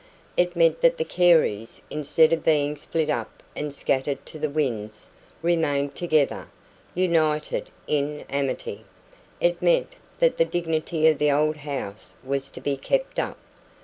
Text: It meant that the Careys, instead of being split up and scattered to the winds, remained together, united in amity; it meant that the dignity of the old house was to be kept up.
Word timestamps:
It 0.35 0.55
meant 0.55 0.81
that 0.81 0.97
the 0.97 1.05
Careys, 1.05 1.79
instead 1.91 2.33
of 2.33 2.43
being 2.43 2.75
split 2.75 3.07
up 3.11 3.43
and 3.55 3.71
scattered 3.71 4.25
to 4.25 4.39
the 4.39 4.49
winds, 4.49 5.11
remained 5.43 5.93
together, 5.93 6.47
united 6.95 7.69
in 7.85 8.25
amity; 8.27 8.83
it 9.39 9.61
meant 9.61 9.93
that 10.17 10.37
the 10.39 10.45
dignity 10.45 11.07
of 11.07 11.19
the 11.19 11.29
old 11.31 11.57
house 11.57 12.15
was 12.23 12.49
to 12.49 12.61
be 12.61 12.77
kept 12.77 13.19
up. 13.19 13.37